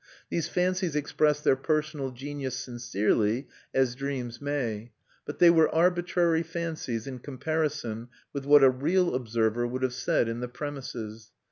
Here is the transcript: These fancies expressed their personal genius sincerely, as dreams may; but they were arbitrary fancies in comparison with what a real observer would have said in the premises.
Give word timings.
These 0.31 0.47
fancies 0.47 0.95
expressed 0.95 1.43
their 1.43 1.55
personal 1.55 2.09
genius 2.09 2.55
sincerely, 2.55 3.47
as 3.71 3.93
dreams 3.93 4.41
may; 4.41 4.93
but 5.27 5.37
they 5.37 5.51
were 5.51 5.69
arbitrary 5.69 6.41
fancies 6.41 7.05
in 7.05 7.19
comparison 7.19 8.07
with 8.33 8.45
what 8.47 8.63
a 8.63 8.69
real 8.71 9.13
observer 9.13 9.67
would 9.67 9.83
have 9.83 9.93
said 9.93 10.27
in 10.27 10.39
the 10.39 10.47
premises. 10.47 11.29